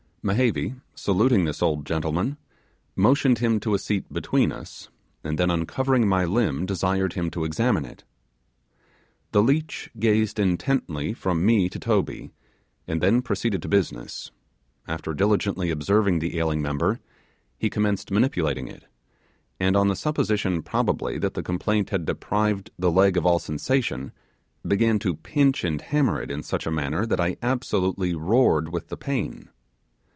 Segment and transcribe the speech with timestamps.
[0.23, 2.37] Mehevi, saluting this old gentleman,
[2.95, 4.87] motioned him to a seat between us,
[5.23, 8.03] and then uncovering my limb, desired him to examine it.
[9.31, 12.29] The leech gazed intently from me to Toby,
[12.87, 14.29] and then proceeded to business.
[14.87, 16.99] After diligently observing the ailing member,
[17.57, 18.85] he commenced manipulating it;
[19.59, 24.11] and on the supposition probably that the complaint had deprived the leg of all sensation,
[24.67, 28.87] began to pinch and hammer it in such a manner that I absolutely roared with
[28.99, 29.49] pain.